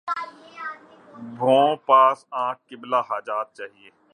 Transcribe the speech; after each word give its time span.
بھَوں 1.37 1.69
پاس 1.87 2.17
آنکھ 2.43 2.61
قبلۂِ 2.69 2.99
حاجات 3.09 3.47
چاہیے 3.57 3.89